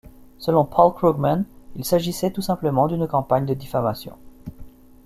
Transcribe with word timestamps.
Selon 0.39 0.65
Paul 0.65 0.95
Krugman, 0.95 1.45
il 1.75 1.85
s'agissait 1.85 2.31
tout 2.31 2.41
simplement 2.41 2.87
d'une 2.87 3.07
campagne 3.07 3.45
de 3.45 3.53
diffamation. 3.53 4.17